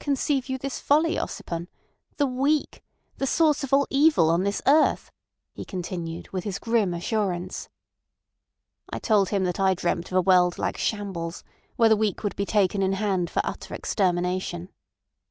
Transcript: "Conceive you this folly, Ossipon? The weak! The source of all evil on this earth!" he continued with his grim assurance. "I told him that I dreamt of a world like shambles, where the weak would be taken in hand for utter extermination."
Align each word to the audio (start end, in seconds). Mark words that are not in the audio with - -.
"Conceive 0.00 0.48
you 0.48 0.56
this 0.56 0.78
folly, 0.80 1.18
Ossipon? 1.18 1.68
The 2.16 2.24
weak! 2.24 2.82
The 3.18 3.26
source 3.26 3.62
of 3.62 3.74
all 3.74 3.86
evil 3.90 4.30
on 4.30 4.42
this 4.42 4.62
earth!" 4.66 5.10
he 5.52 5.66
continued 5.66 6.30
with 6.30 6.44
his 6.44 6.58
grim 6.58 6.94
assurance. 6.94 7.68
"I 8.88 8.98
told 8.98 9.28
him 9.28 9.44
that 9.44 9.60
I 9.60 9.74
dreamt 9.74 10.10
of 10.10 10.16
a 10.16 10.22
world 10.22 10.56
like 10.56 10.78
shambles, 10.78 11.44
where 11.76 11.90
the 11.90 11.96
weak 11.98 12.24
would 12.24 12.34
be 12.34 12.46
taken 12.46 12.80
in 12.82 12.94
hand 12.94 13.28
for 13.28 13.42
utter 13.44 13.74
extermination." 13.74 14.70